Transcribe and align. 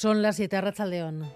Son 0.00 0.22
las 0.22 0.36
7 0.36 0.62
León. 0.86 1.28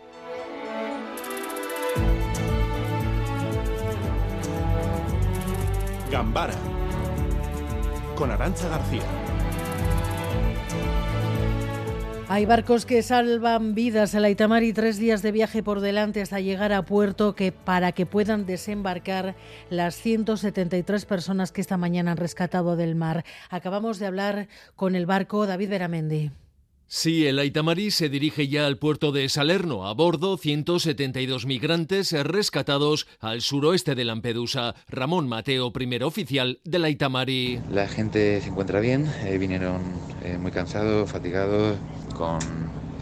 Gambara 6.13 6.55
con 8.15 8.31
Arancha 8.31 8.69
García. 8.69 9.03
Hay 12.29 12.47
barcos 12.47 12.87
que 12.87 13.03
salvan 13.03 13.75
vidas. 13.75 14.15
El 14.15 14.27
Aitamari 14.27 14.73
tres 14.73 14.97
días 14.97 15.23
de 15.23 15.33
viaje 15.33 15.65
por 15.65 15.81
delante 15.81 16.23
hasta 16.23 16.39
llegar 16.39 16.73
a 16.73 16.85
puerto 16.85 17.35
que 17.35 17.51
para 17.51 17.91
que 17.91 18.07
puedan 18.07 18.47
desembarcar 18.47 19.35
las 19.71 19.97
173 19.97 21.05
personas 21.05 21.51
que 21.51 21.63
esta 21.63 21.79
mañana 21.79 22.13
han 22.13 22.17
rescatado 22.17 22.77
del 22.77 22.95
mar. 22.95 23.25
Acabamos 23.51 23.99
de 23.99 24.07
hablar 24.07 24.47
con 24.77 24.95
el 24.95 25.07
barco 25.07 25.49
David 25.49 25.69
Beramendi. 25.69 26.31
Sí, 26.95 27.27
el 27.27 27.39
Aitamarí 27.39 27.91
se 27.91 28.11
dirige 28.11 28.49
ya 28.49 28.67
al 28.67 28.77
puerto 28.77 29.13
de 29.13 29.27
Salerno. 29.31 29.87
A 29.87 29.95
bordo, 29.95 30.37
172 30.37 31.47
migrantes 31.47 32.13
rescatados 32.13 33.07
al 33.19 33.41
suroeste 33.41 33.95
de 33.95 34.05
Lampedusa. 34.05 34.75
Ramón 34.91 35.27
Mateo, 35.27 35.73
primer 35.73 36.05
oficial 36.05 36.61
del 36.65 36.85
Aitamarí. 36.85 37.63
La 37.71 37.89
gente 37.89 38.43
se 38.43 38.49
encuentra 38.51 38.81
bien, 38.81 39.11
eh, 39.25 39.39
vinieron 39.39 39.81
eh, 40.23 40.37
muy 40.37 40.51
cansados, 40.53 41.11
fatigados, 41.11 41.79
con 42.15 42.39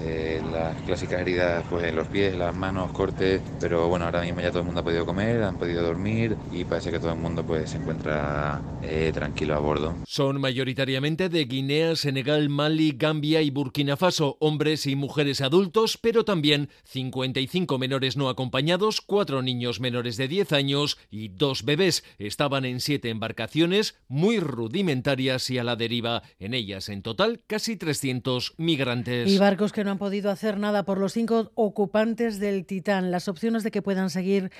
eh, 0.02 0.42
las 0.50 0.80
clásicas 0.82 1.20
heridas 1.20 1.64
pues, 1.68 1.84
en 1.84 1.96
los 1.96 2.08
pies, 2.08 2.36
las 2.36 2.54
manos, 2.54 2.92
cortes, 2.92 3.40
pero 3.60 3.88
bueno, 3.88 4.06
ahora 4.06 4.22
mismo 4.22 4.40
ya 4.40 4.50
todo 4.50 4.60
el 4.60 4.66
mundo 4.66 4.80
ha 4.80 4.84
podido 4.84 5.06
comer, 5.06 5.42
han 5.42 5.56
podido 5.56 5.82
dormir 5.82 6.36
y 6.52 6.64
parece 6.64 6.90
que 6.90 6.98
todo 6.98 7.12
el 7.12 7.18
mundo 7.18 7.44
pues, 7.44 7.70
se 7.70 7.76
encuentra 7.76 8.60
eh, 8.82 9.10
tranquilo 9.12 9.54
a 9.54 9.58
bordo. 9.58 9.94
Son 10.06 10.40
mayoritariamente 10.40 11.28
de 11.28 11.44
Guinea, 11.44 11.96
Senegal, 11.96 12.48
Mali, 12.48 12.92
Gambia 12.96 13.42
y 13.42 13.50
Burkina 13.50 13.96
Faso, 13.96 14.36
hombres 14.40 14.86
y 14.86 14.96
mujeres 14.96 15.40
adultos, 15.40 15.98
pero 15.98 16.24
también 16.24 16.68
55 16.84 17.78
menores 17.78 18.16
no 18.16 18.28
acompañados, 18.28 19.00
cuatro 19.00 19.42
niños 19.42 19.80
menores 19.80 20.16
de 20.16 20.28
10 20.28 20.52
años 20.52 20.98
y 21.10 21.28
dos 21.28 21.64
bebés. 21.64 22.04
Estaban 22.18 22.64
en 22.64 22.80
siete 22.80 23.10
embarcaciones 23.10 23.96
muy 24.08 24.40
rudimentarias 24.40 25.50
y 25.50 25.58
a 25.58 25.64
la 25.64 25.76
deriva. 25.76 26.22
En 26.38 26.54
ellas, 26.54 26.88
en 26.88 27.02
total, 27.02 27.42
casi 27.46 27.76
300 27.76 28.54
migrantes. 28.56 29.30
Y 29.30 29.38
barcos 29.38 29.72
que 29.72 29.84
no 29.84 29.89
han 29.90 29.98
podido 29.98 30.30
hacer 30.30 30.58
nada 30.58 30.84
por 30.84 30.98
los 30.98 31.12
cinco 31.12 31.50
ocupantes 31.54 32.38
del 32.38 32.64
Titán. 32.64 33.10
Las 33.10 33.28
opciones 33.28 33.62
de 33.62 33.70
que 33.70 33.82
puedan 33.82 34.10
seguir 34.10 34.50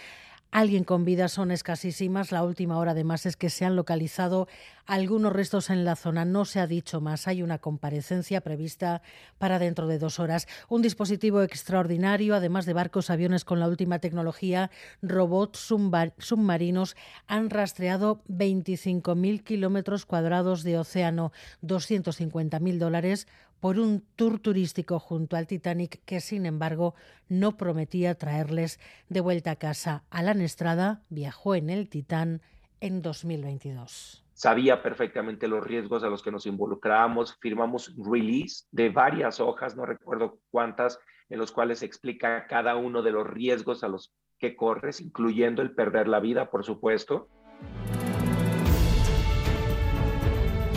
alguien 0.50 0.84
con 0.84 1.04
vida 1.04 1.28
son 1.28 1.50
escasísimas. 1.50 2.32
La 2.32 2.42
última 2.42 2.78
hora, 2.78 2.92
además, 2.92 3.26
es 3.26 3.36
que 3.36 3.50
se 3.50 3.64
han 3.64 3.76
localizado 3.76 4.48
algunos 4.86 5.32
restos 5.32 5.70
en 5.70 5.84
la 5.84 5.96
zona. 5.96 6.24
No 6.24 6.44
se 6.44 6.60
ha 6.60 6.66
dicho 6.66 7.00
más. 7.00 7.28
Hay 7.28 7.42
una 7.42 7.58
comparecencia 7.58 8.40
prevista 8.40 9.02
para 9.38 9.58
dentro 9.58 9.86
de 9.86 9.98
dos 9.98 10.18
horas. 10.18 10.48
Un 10.68 10.82
dispositivo 10.82 11.42
extraordinario, 11.42 12.34
además 12.34 12.66
de 12.66 12.72
barcos, 12.72 13.10
aviones 13.10 13.44
con 13.44 13.60
la 13.60 13.68
última 13.68 14.00
tecnología, 14.00 14.70
robots 15.02 15.72
submarinos, 16.18 16.96
han 17.26 17.50
rastreado 17.50 18.22
25.000 18.28 19.44
kilómetros 19.44 20.06
cuadrados 20.06 20.64
de 20.64 20.78
océano, 20.78 21.32
250.000 21.62 22.78
dólares 22.78 23.28
por 23.60 23.78
un 23.78 24.02
tour 24.16 24.40
turístico 24.40 24.98
junto 24.98 25.36
al 25.36 25.46
Titanic 25.46 26.02
que, 26.04 26.20
sin 26.20 26.46
embargo, 26.46 26.94
no 27.28 27.56
prometía 27.56 28.14
traerles 28.16 28.80
de 29.08 29.20
vuelta 29.20 29.52
a 29.52 29.56
casa. 29.56 30.04
Alan 30.10 30.40
Estrada 30.40 31.02
viajó 31.08 31.54
en 31.54 31.70
el 31.70 31.88
Titán 31.88 32.42
en 32.80 33.02
2022 33.02 34.24
sabía 34.40 34.82
perfectamente 34.82 35.48
los 35.48 35.62
riesgos 35.62 36.02
a 36.02 36.08
los 36.08 36.22
que 36.22 36.30
nos 36.30 36.46
involucrábamos. 36.46 37.36
Firmamos 37.42 37.94
release 37.98 38.64
de 38.70 38.88
varias 38.88 39.38
hojas, 39.38 39.76
no 39.76 39.84
recuerdo 39.84 40.38
cuántas, 40.50 40.98
en 41.28 41.38
los 41.38 41.52
cuales 41.52 41.82
explica 41.82 42.46
cada 42.46 42.74
uno 42.76 43.02
de 43.02 43.10
los 43.10 43.26
riesgos 43.26 43.84
a 43.84 43.88
los 43.88 44.14
que 44.38 44.56
corres, 44.56 45.02
incluyendo 45.02 45.60
el 45.60 45.72
perder 45.72 46.08
la 46.08 46.20
vida, 46.20 46.50
por 46.50 46.64
supuesto. 46.64 47.28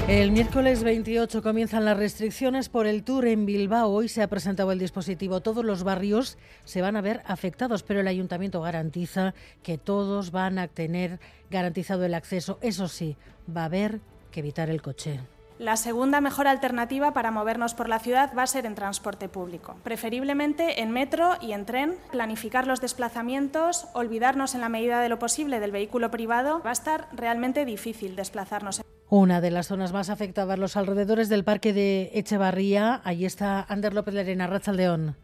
El 0.08 0.34
miércoles 0.34 0.84
28 0.84 1.42
comienzan 1.42 1.86
las 1.86 1.96
restricciones 1.96 2.68
por 2.68 2.88
el 2.88 3.04
Tour 3.06 3.26
en 3.26 3.46
Bilbao. 3.46 3.90
Hoy 3.90 4.10
se 4.10 4.22
ha 4.22 4.28
presentado 4.28 4.74
el 4.74 4.80
dispositivo. 4.80 5.40
Todos 5.40 5.64
los 5.64 5.86
barrios 5.86 6.38
se 6.66 6.82
van 6.82 6.98
a 6.98 7.02
ver 7.02 7.24
afectados, 7.26 7.84
pero 7.84 8.02
el 8.02 8.08
ayuntamiento 8.10 8.60
garantiza 8.60 9.34
que 9.64 9.78
todos 9.78 10.32
van 10.32 10.60
a 10.60 10.68
tener 10.68 11.22
garantizado 11.50 12.04
el 12.04 12.16
acceso. 12.16 12.60
Eso 12.62 12.90
sí, 12.90 13.16
va 13.56 13.62
a 13.62 13.66
haber 13.66 14.02
que 14.32 14.42
evitar 14.42 14.70
el 14.70 14.82
coche. 14.82 15.22
La 15.58 15.78
segunda 15.78 16.20
mejor 16.20 16.48
alternativa 16.48 17.14
para 17.14 17.32
movernos 17.32 17.74
por 17.74 17.88
la 17.88 18.00
ciudad 18.00 18.34
va 18.38 18.44
a 18.44 18.48
ser 18.48 18.66
en 18.66 18.76
transporte 18.76 19.30
público, 19.30 19.78
preferiblemente 19.84 20.82
en 20.82 20.92
metro 20.92 21.38
y 21.40 21.54
en 21.54 21.66
tren. 21.66 21.96
Planificar 22.12 22.68
los 22.68 22.82
desplazamientos, 22.82 23.88
olvidarnos 23.94 24.54
en 24.54 24.62
la 24.62 24.70
medida 24.70 25.00
de 25.00 25.08
lo 25.08 25.18
posible 25.18 25.62
del 25.62 25.72
vehículo 25.72 26.12
privado, 26.12 26.62
va 26.66 26.72
a 26.72 26.74
estar 26.74 27.08
realmente 27.14 27.64
difícil 27.64 28.18
desplazarnos. 28.18 28.82
Una 29.10 29.42
de 29.42 29.52
las 29.52 29.68
zonas 29.68 29.94
más 29.94 30.10
afectadas, 30.10 30.58
los 30.58 30.76
alrededores 30.78 31.30
del 31.30 31.44
parque 31.44 31.74
de 31.74 32.12
Echevarría. 32.14 33.02
Allí 33.04 33.26
está 33.26 33.62
Ander 33.62 33.94
López 33.94 34.14
Lerena, 34.14 34.48
León. 34.74 35.16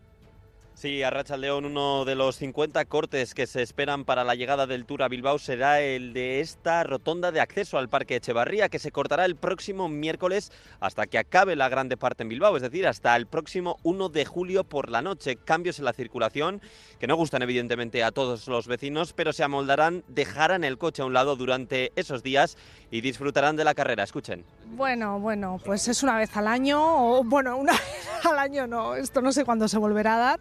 Sí, 0.79 1.03
a 1.03 1.11
León, 1.35 1.65
uno 1.65 2.05
de 2.05 2.15
los 2.15 2.37
50 2.37 2.85
cortes 2.85 3.33
que 3.33 3.47
se 3.47 3.61
esperan 3.61 4.05
para 4.05 4.23
la 4.23 4.35
llegada 4.35 4.65
del 4.65 4.85
Tour 4.85 5.03
a 5.03 5.09
Bilbao 5.09 5.37
será 5.37 5.81
el 5.81 6.13
de 6.13 6.39
esta 6.39 6.85
rotonda 6.85 7.33
de 7.33 7.41
acceso 7.41 7.77
al 7.77 7.89
Parque 7.89 8.15
Echevarría, 8.15 8.69
que 8.69 8.79
se 8.79 8.89
cortará 8.89 9.25
el 9.25 9.35
próximo 9.35 9.89
miércoles 9.89 10.53
hasta 10.79 11.05
que 11.05 11.17
acabe 11.17 11.57
la 11.57 11.67
grande 11.67 11.97
parte 11.97 12.23
en 12.23 12.29
Bilbao, 12.29 12.55
es 12.55 12.61
decir, 12.61 12.87
hasta 12.87 13.13
el 13.17 13.27
próximo 13.27 13.77
1 13.83 14.07
de 14.07 14.23
julio 14.23 14.63
por 14.63 14.89
la 14.89 15.01
noche. 15.01 15.35
Cambios 15.35 15.79
en 15.79 15.85
la 15.85 15.91
circulación 15.91 16.61
que 16.97 17.07
no 17.07 17.17
gustan 17.17 17.41
evidentemente 17.41 18.01
a 18.01 18.11
todos 18.11 18.47
los 18.47 18.67
vecinos, 18.67 19.11
pero 19.11 19.33
se 19.33 19.43
amoldarán, 19.43 20.05
dejarán 20.07 20.63
el 20.63 20.77
coche 20.77 21.01
a 21.01 21.05
un 21.05 21.13
lado 21.13 21.35
durante 21.35 21.91
esos 21.97 22.23
días 22.23 22.57
y 22.91 23.01
disfrutarán 23.01 23.55
de 23.55 23.63
la 23.63 23.73
carrera. 23.73 24.03
Escuchen. 24.03 24.45
Bueno, 24.65 25.19
bueno, 25.19 25.59
pues 25.65 25.87
es 25.87 26.03
una 26.03 26.17
vez 26.17 26.35
al 26.37 26.47
año, 26.47 26.79
o 26.81 27.23
bueno, 27.23 27.57
una 27.57 27.71
vez 27.73 28.25
al 28.25 28.37
año 28.37 28.67
no, 28.67 28.95
esto 28.95 29.21
no 29.21 29.31
sé 29.31 29.45
cuándo 29.45 29.67
se 29.67 29.77
volverá 29.77 30.15
a 30.15 30.17
dar, 30.17 30.39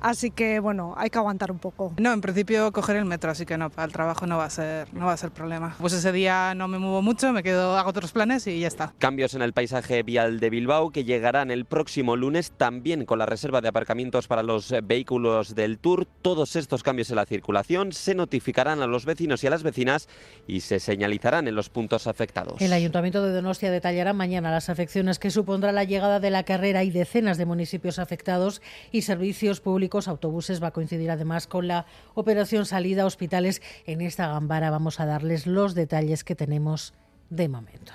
así 0.00 0.30
que 0.30 0.60
bueno, 0.60 0.94
hay 0.96 1.10
que 1.10 1.18
aguantar 1.18 1.50
un 1.50 1.58
poco. 1.58 1.92
No, 1.98 2.12
en 2.12 2.20
principio 2.20 2.72
coger 2.72 2.96
el 2.96 3.04
metro, 3.04 3.30
así 3.30 3.46
que 3.46 3.56
no, 3.56 3.70
para 3.70 3.86
el 3.86 3.92
trabajo 3.92 4.26
no 4.26 4.38
va 4.38 4.44
a 4.44 4.50
ser, 4.50 4.92
no 4.94 5.06
va 5.06 5.12
a 5.12 5.16
ser 5.16 5.30
problema. 5.30 5.76
Pues 5.78 5.92
ese 5.92 6.12
día 6.12 6.54
no 6.54 6.68
me 6.68 6.78
muevo 6.78 7.02
mucho, 7.02 7.32
me 7.32 7.42
quedo, 7.42 7.76
hago 7.76 7.90
otros 7.90 8.12
planes 8.12 8.46
y 8.46 8.60
ya 8.60 8.68
está. 8.68 8.92
Cambios 8.98 9.34
en 9.34 9.42
el 9.42 9.52
paisaje 9.52 10.02
vial 10.02 10.40
de 10.40 10.50
Bilbao 10.50 10.90
que 10.90 11.04
llegarán 11.04 11.50
el 11.50 11.64
próximo 11.64 12.16
lunes 12.16 12.52
también 12.52 13.04
con 13.04 13.18
la 13.18 13.26
reserva 13.26 13.60
de 13.60 13.68
aparcamientos 13.68 14.28
para 14.28 14.42
los 14.42 14.74
vehículos 14.84 15.54
del 15.54 15.78
Tour. 15.78 16.06
Todos 16.22 16.56
estos 16.56 16.82
cambios 16.82 17.10
en 17.10 17.16
la 17.16 17.26
circulación 17.26 17.92
se 17.92 18.14
notificarán 18.14 18.82
a 18.82 18.86
los 18.86 19.04
vecinos 19.04 19.42
y 19.44 19.46
a 19.46 19.50
las 19.50 19.62
vecinas 19.62 20.08
y 20.46 20.60
se 20.60 20.80
señalizarán 20.80 21.48
en 21.48 21.54
los 21.54 21.70
puntos 21.70 22.06
afectados. 22.06 22.60
El 22.60 22.72
Ayuntamiento 22.72 23.22
de 23.22 23.32
Donostia 23.32 23.70
detallará 23.70 24.12
mañana 24.12 24.50
las 24.50 24.68
afecciones 24.68 25.18
que 25.18 25.30
supondrá 25.30 25.72
la 25.72 25.84
llegada 25.84 26.20
de 26.20 26.30
la 26.30 26.44
carrera 26.44 26.84
y 26.84 26.90
decenas 26.90 27.38
de 27.38 27.46
municipios 27.46 27.98
afectados 27.98 28.62
y 28.92 29.02
servicios 29.02 29.60
públicos, 29.60 29.67
autobuses. 30.08 30.62
Va 30.62 30.68
a 30.68 30.72
coincidir 30.72 31.10
además 31.10 31.46
con 31.46 31.68
la 31.68 31.86
operación 32.14 32.66
salida 32.66 33.02
a 33.02 33.06
hospitales. 33.06 33.62
En 33.86 34.00
esta 34.00 34.28
gambara 34.28 34.70
vamos 34.70 35.00
a 35.00 35.06
darles 35.06 35.46
los 35.46 35.74
detalles 35.74 36.24
que 36.24 36.34
tenemos 36.34 36.94
de 37.30 37.48
momento. 37.48 37.92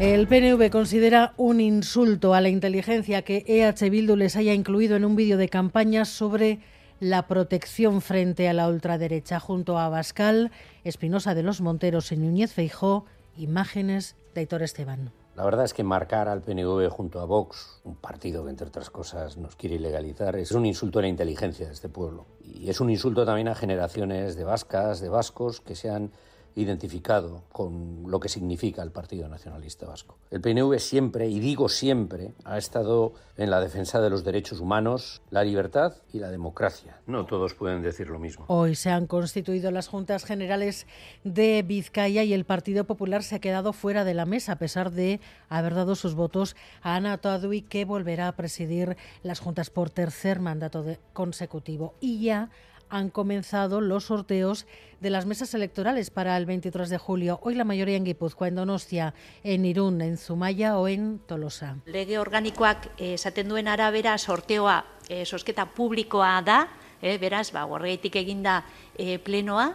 El 0.00 0.26
PNV 0.26 0.70
considera 0.70 1.34
un 1.36 1.60
insulto 1.60 2.34
a 2.34 2.40
la 2.40 2.48
inteligencia 2.48 3.22
que 3.22 3.44
EH 3.46 3.90
Bildu 3.90 4.16
les 4.16 4.34
haya 4.36 4.52
incluido 4.52 4.96
en 4.96 5.04
un 5.04 5.14
vídeo 5.14 5.36
de 5.36 5.48
campaña 5.48 6.04
sobre 6.04 6.58
la 6.98 7.26
protección 7.28 8.00
frente 8.00 8.48
a 8.48 8.52
la 8.54 8.68
ultraderecha 8.68 9.38
junto 9.38 9.78
a 9.78 9.86
Abascal, 9.86 10.50
Espinosa 10.82 11.34
de 11.34 11.44
los 11.44 11.60
Monteros 11.60 12.10
y 12.10 12.16
Núñez 12.16 12.52
Feijó, 12.52 13.04
imágenes 13.36 14.16
de 14.34 14.40
Aitor 14.40 14.62
Esteban. 14.62 15.12
La 15.36 15.44
verdad 15.44 15.64
es 15.64 15.74
que 15.74 15.82
marcar 15.82 16.28
al 16.28 16.42
PNV 16.42 16.88
junto 16.90 17.20
a 17.20 17.24
Vox, 17.24 17.80
un 17.82 17.96
partido 17.96 18.44
que 18.44 18.50
entre 18.50 18.68
otras 18.68 18.88
cosas 18.88 19.36
nos 19.36 19.56
quiere 19.56 19.74
ilegalizar, 19.74 20.36
es 20.36 20.52
un 20.52 20.64
insulto 20.64 21.00
a 21.00 21.02
la 21.02 21.08
inteligencia 21.08 21.66
de 21.66 21.72
este 21.72 21.88
pueblo. 21.88 22.26
Y 22.40 22.70
es 22.70 22.80
un 22.80 22.88
insulto 22.88 23.26
también 23.26 23.48
a 23.48 23.56
generaciones 23.56 24.36
de 24.36 24.44
vascas, 24.44 25.00
de 25.00 25.08
vascos 25.08 25.60
que 25.60 25.74
se 25.74 25.90
han 25.90 26.12
identificado 26.56 27.42
con 27.52 28.04
lo 28.06 28.20
que 28.20 28.28
significa 28.28 28.82
el 28.82 28.90
Partido 28.90 29.28
Nacionalista 29.28 29.86
Vasco. 29.86 30.18
El 30.30 30.40
PNV 30.40 30.78
siempre, 30.78 31.28
y 31.28 31.40
digo 31.40 31.68
siempre, 31.68 32.34
ha 32.44 32.58
estado 32.58 33.14
en 33.36 33.50
la 33.50 33.60
defensa 33.60 34.00
de 34.00 34.10
los 34.10 34.24
derechos 34.24 34.60
humanos, 34.60 35.22
la 35.30 35.42
libertad 35.42 35.94
y 36.12 36.20
la 36.20 36.30
democracia. 36.30 37.00
No 37.06 37.26
todos 37.26 37.54
pueden 37.54 37.82
decir 37.82 38.08
lo 38.08 38.18
mismo. 38.18 38.44
Hoy 38.48 38.76
se 38.76 38.90
han 38.90 39.06
constituido 39.06 39.70
las 39.70 39.88
Juntas 39.88 40.24
Generales 40.24 40.86
de 41.24 41.62
Vizcaya 41.66 42.22
y 42.22 42.32
el 42.32 42.44
Partido 42.44 42.84
Popular 42.84 43.22
se 43.22 43.36
ha 43.36 43.40
quedado 43.40 43.72
fuera 43.72 44.04
de 44.04 44.14
la 44.14 44.26
mesa 44.26 44.52
a 44.52 44.58
pesar 44.58 44.92
de 44.92 45.20
haber 45.48 45.74
dado 45.74 45.96
sus 45.96 46.14
votos 46.14 46.54
a 46.82 46.94
Ana 46.96 47.18
Tadui, 47.18 47.62
que 47.62 47.84
volverá 47.84 48.28
a 48.28 48.36
presidir 48.36 48.96
las 49.22 49.40
Juntas 49.40 49.70
por 49.70 49.90
tercer 49.90 50.40
mandato 50.40 50.84
consecutivo. 51.12 51.94
Y 52.00 52.22
ya 52.24 52.50
han 52.94 53.10
comenzado 53.10 53.80
los 53.80 54.04
sorteos 54.04 54.66
de 55.00 55.10
las 55.10 55.26
mesas 55.26 55.52
electorales 55.54 56.10
para 56.10 56.36
el 56.36 56.46
23 56.46 56.88
de 56.88 56.98
julio. 56.98 57.40
Hoy 57.42 57.54
la 57.54 57.64
mayoría 57.64 57.96
en 57.96 58.04
Guipúzcoa, 58.04 58.48
en 58.48 58.54
Donostia, 58.54 59.14
en 59.42 59.64
Irún, 59.64 60.00
en 60.00 60.16
Zumaya 60.16 60.78
o 60.78 60.86
en 60.86 61.18
Tolosa. 61.18 61.76
Lege 61.86 62.18
organikoak 62.18 62.86
eh, 62.96 63.14
esaten 63.14 63.48
duen 63.48 63.68
arabera 63.68 64.16
sorteoa 64.16 64.84
eh, 65.08 65.26
sosketa 65.26 65.66
publikoa 65.74 66.40
da, 66.42 66.68
eh, 67.02 67.18
beraz, 67.18 67.50
ba, 67.52 67.66
horregaitik 67.66 68.16
eginda 68.16 68.62
eh, 68.96 69.18
plenoa, 69.18 69.74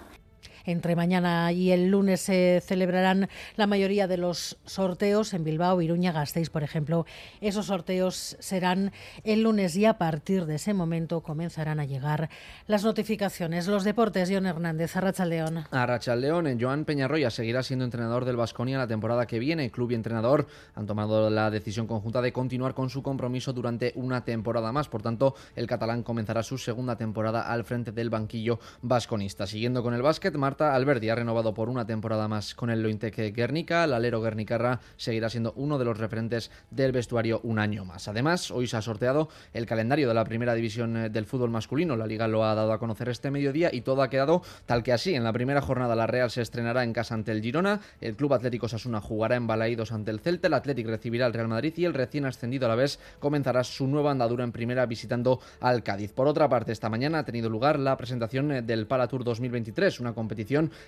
entre 0.72 0.96
mañana 0.96 1.52
y 1.52 1.72
el 1.72 1.90
lunes 1.90 2.22
se 2.22 2.62
celebrarán 2.66 3.30
la 3.56 3.68
mayoría 3.68 4.08
de 4.08 4.18
los 4.18 4.58
sorteos 4.66 5.34
en 5.34 5.44
Bilbao, 5.44 5.82
Iruña, 5.82 6.12
Gasteiz, 6.12 6.50
por 6.50 6.64
ejemplo. 6.64 7.06
Esos 7.42 7.68
sorteos 7.68 8.38
serán 8.40 8.92
el 9.24 9.44
lunes 9.44 9.76
y 9.76 9.86
a 9.86 9.98
partir 9.98 10.46
de 10.46 10.56
ese 10.56 10.74
momento 10.74 11.22
comenzarán 11.22 11.80
a 11.80 11.86
llegar 11.86 12.30
las 12.68 12.84
notificaciones. 12.84 13.68
Los 13.68 13.84
deportes, 13.84 14.30
John 14.32 14.46
Hernández, 14.46 14.96
Arrachaldeón. 14.96 15.66
Arrachaldeón, 15.72 16.60
Joan 16.60 16.86
Peñarroya 16.86 17.30
seguirá 17.30 17.64
siendo 17.64 17.86
entrenador 17.86 18.26
del 18.26 18.36
Vasconia 18.36 18.78
la 18.78 18.88
temporada 18.88 19.26
que 19.26 19.40
viene. 19.40 19.72
Club 19.72 19.92
y 19.92 19.96
entrenador 19.96 20.48
han 20.76 20.86
tomado 20.86 21.30
la 21.30 21.50
decisión 21.50 21.88
conjunta 21.88 22.22
de 22.22 22.32
continuar 22.34 22.74
con 22.74 22.90
su 22.90 23.02
compromiso 23.02 23.54
durante 23.54 23.94
una 23.96 24.24
temporada 24.24 24.72
más. 24.72 24.88
Por 24.88 25.02
tanto, 25.02 25.36
el 25.56 25.68
catalán 25.68 26.04
comenzará 26.04 26.44
su 26.44 26.58
segunda 26.58 26.96
temporada 26.96 27.42
al 27.42 27.64
frente 27.64 27.92
del 27.92 28.10
banquillo 28.10 28.60
vasconista. 28.82 29.48
Siguiendo 29.48 29.82
con 29.82 29.94
el 29.94 30.02
básquet, 30.02 30.36
Marta 30.36 30.59
Alberdi 30.62 31.10
ha 31.10 31.16
renovado 31.16 31.54
por 31.54 31.70
una 31.70 31.86
temporada 31.86 32.28
más 32.28 32.54
con 32.54 32.70
el 32.70 32.82
Lointec 32.82 33.34
Guernica. 33.34 33.86
El 33.86 33.94
alero 33.94 34.22
guernicarra 34.22 34.80
seguirá 34.98 35.30
siendo 35.30 35.54
uno 35.56 35.78
de 35.78 35.86
los 35.86 35.98
referentes 35.98 36.52
del 36.70 36.92
vestuario 36.92 37.40
un 37.44 37.60
año 37.60 37.86
más. 37.86 38.08
Además, 38.08 38.52
hoy 38.52 38.68
se 38.68 38.78
ha 38.78 38.82
sorteado 38.82 39.30
el 39.54 39.66
calendario 39.66 40.08
de 40.08 40.14
la 40.14 40.26
primera 40.26 40.54
división 40.54 40.98
eh, 40.98 41.10
del 41.10 41.26
fútbol 41.26 41.50
masculino. 41.50 41.96
La 41.96 42.08
liga 42.08 42.28
lo 42.28 42.44
ha 42.44 42.56
dado 42.56 42.74
a 42.74 42.80
conocer 42.80 43.10
este 43.10 43.32
mediodía 43.32 43.70
y 43.72 43.82
todo 43.82 44.02
ha 44.02 44.10
quedado 44.10 44.42
tal 44.66 44.84
que 44.84 44.92
así. 44.92 45.16
En 45.16 45.24
la 45.24 45.34
primera 45.34 45.62
jornada 45.62 45.96
la 45.96 46.08
Real 46.08 46.30
se 46.30 46.42
estrenará 46.42 46.84
en 46.84 46.94
casa 46.94 47.14
ante 47.14 47.32
el 47.32 47.42
Girona, 47.42 47.80
el 48.02 48.16
Club 48.16 48.34
Atlético 48.34 48.68
Sasuna 48.68 49.00
jugará 49.00 49.36
en 49.36 49.48
Balaídos 49.48 49.92
ante 49.92 50.12
el 50.12 50.20
Celta, 50.20 50.48
el 50.48 50.54
Atlético 50.54 50.90
recibirá 50.90 51.26
al 51.26 51.34
Real 51.34 51.48
Madrid 51.48 51.74
y 51.78 51.86
el 51.86 51.94
recién 51.94 52.26
ascendido 52.26 52.66
a 52.66 52.70
la 52.70 52.76
vez 52.76 53.00
comenzará 53.20 53.64
su 53.64 53.88
nueva 53.88 54.12
andadura 54.12 54.44
en 54.44 54.52
primera 54.52 54.86
visitando 54.86 55.40
al 55.62 55.84
Cádiz. 55.84 56.12
Por 56.12 56.28
otra 56.28 56.50
parte, 56.50 56.72
esta 56.72 56.90
mañana 56.90 57.20
ha 57.20 57.26
tenido 57.26 57.50
lugar 57.50 57.80
la 57.80 57.96
presentación 57.98 58.52
eh, 58.52 58.62
del 58.62 58.88
Palatour 58.88 59.24
2023, 59.24 60.00
una 60.00 60.14
competición 60.14 60.39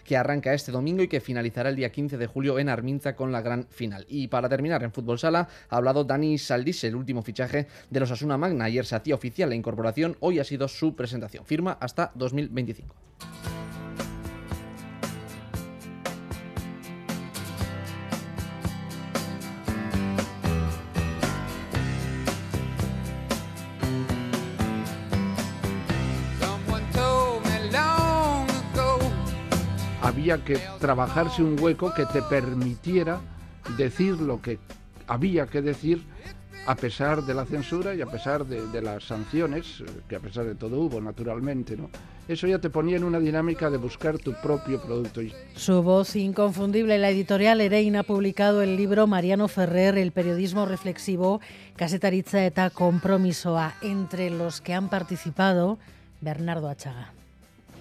que 0.04 0.18
arranca 0.18 0.54
este 0.54 0.72
domingo 0.72 1.04
y 1.04 1.08
que 1.08 1.22
finalizará 1.22 1.70
el 1.70 1.76
día 1.76 1.92
15 1.92 2.18
de 2.18 2.28
julio 2.28 2.60
en 2.60 2.70
Arminza 2.70 3.16
con 3.16 3.32
la 3.32 3.42
gran 3.42 3.68
final. 3.70 4.06
Y 4.08 4.28
para 4.28 4.50
terminar 4.50 4.84
en 4.84 4.92
fútbol 4.92 5.20
sala, 5.20 5.48
ha 5.70 5.78
hablado 5.78 6.04
Dani 6.04 6.38
Saldís, 6.38 6.84
el 6.84 6.96
último 6.96 7.22
fichaje 7.22 7.68
de 7.90 8.00
los 8.00 8.12
Asuna 8.12 8.38
Magna. 8.38 8.66
Ayer 8.66 8.86
se 8.86 8.96
hacía 8.96 9.16
oficial 9.16 9.50
la 9.50 9.56
incorporación, 9.56 10.18
hoy 10.20 10.40
ha 10.40 10.44
sido 10.44 10.68
su 10.68 10.96
presentación. 10.96 11.46
Firma 11.46 11.78
hasta 11.80 12.12
2025. 12.16 12.96
Había 30.02 30.44
que 30.44 30.60
trabajarse 30.80 31.44
un 31.44 31.60
hueco 31.60 31.94
que 31.94 32.06
te 32.06 32.22
permitiera 32.22 33.22
decir 33.78 34.20
lo 34.20 34.42
que 34.42 34.60
había 35.08 35.48
que 35.48 35.62
decir 35.62 36.04
a 36.66 36.76
pesar 36.76 37.24
de 37.24 37.34
la 37.34 37.46
censura 37.46 37.96
y 37.96 38.02
a 38.02 38.06
pesar 38.06 38.46
de, 38.46 38.82
las 38.82 39.04
sanciones, 39.06 39.84
que 40.08 40.16
a 40.16 40.20
pesar 40.20 40.46
de 40.46 40.56
todo 40.56 40.80
hubo, 40.80 41.02
naturalmente, 41.02 41.76
¿no? 41.76 41.90
Eso 42.28 42.46
ya 42.48 42.60
te 42.60 42.70
ponía 42.70 42.98
en 42.98 43.04
una 43.04 43.20
dinámica 43.20 43.70
de 43.70 43.78
buscar 43.78 44.18
tu 44.20 44.34
propio 44.42 44.82
producto. 44.82 45.22
Su 45.56 45.82
voz 45.82 46.16
inconfundible, 46.16 46.98
la 47.00 47.10
editorial 47.10 47.60
Erein 47.60 47.96
ha 47.96 48.04
publicado 48.04 48.62
el 48.62 48.78
libro 48.78 49.08
Mariano 49.08 49.48
Ferrer, 49.48 49.98
El 49.98 50.12
periodismo 50.12 50.66
reflexivo, 50.66 51.42
Casetaritza 51.76 52.46
eta 52.46 52.70
Compromisoa, 52.70 53.74
entre 53.82 54.30
los 54.30 54.62
que 54.62 54.74
han 54.74 54.88
participado 54.88 55.80
Bernardo 56.22 56.70
Achaga. 56.70 57.12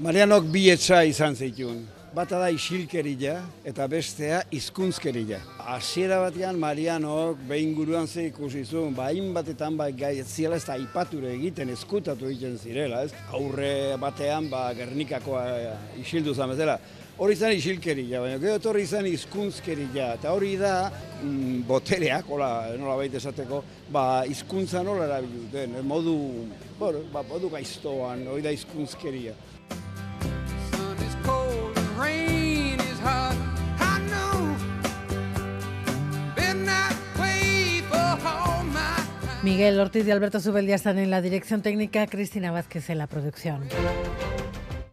Mariano 0.01 0.41
bietza 0.41 1.05
izan 1.05 1.37
Bata 2.11 2.41
da 2.43 2.49
isilkeria 2.51 3.37
eta 3.63 3.85
bestea 3.87 4.41
hizkuntzkeria. 4.51 5.37
Hasiera 5.63 6.17
batean 6.19 6.57
Marianok 6.59 7.45
behin 7.47 7.71
guruan 7.77 8.09
ze 8.11 8.25
ikusi 8.27 8.65
zuen, 8.65 8.95
ba 8.97 9.13
batetan 9.35 9.77
ba 9.77 9.89
gai 9.91 10.25
ziela 10.25 10.57
ez 10.57 10.65
da 10.65 10.77
ipature 10.77 11.31
egiten 11.35 11.69
eskutatu 11.71 12.27
egiten 12.27 12.59
zirela, 12.59 13.05
ez? 13.05 13.13
Aurre 13.31 13.97
batean 13.97 14.51
ba 14.51 14.75
Gernikakoa 14.75 15.45
eh, 15.61 16.01
isildu 16.01 16.35
zan 16.35 16.51
bezala. 16.51 16.81
Hori 17.17 17.37
izan 17.37 17.53
isilkeria, 17.53 18.21
baina 18.21 18.39
gero 18.43 18.57
etorri 18.57 18.83
izan 18.83 19.07
hizkuntzkeria 19.07 20.15
eta 20.17 20.33
hori 20.33 20.57
da 20.57 20.91
mm, 21.23 21.63
botereak, 21.69 22.27
hola, 22.27 22.75
nola 22.81 22.97
baita 22.97 23.21
esateko, 23.21 23.63
ba 23.93 24.25
hizkuntza 24.27 24.83
nola 24.83 25.05
erabiltzen, 25.05 25.79
modu, 25.87 26.17
bueno, 26.79 27.05
ba, 27.13 27.23
modu 27.29 27.53
gaiztoan, 27.55 28.27
hori 28.33 28.43
da 28.43 28.51
hizkuntzkeria. 28.57 29.37
Miguel 39.43 39.81
Ortiz 39.81 40.07
y 40.07 40.11
Alberto 40.11 40.39
Zubeldia 40.39 40.75
están 40.75 40.99
en 40.99 41.11
la 41.11 41.23
dirección 41.23 41.63
técnica, 41.63 42.07
Cristina 42.07 42.53
Vázquez 42.53 42.91
en 42.91 42.99
la 42.99 43.07
producción. 43.07 43.63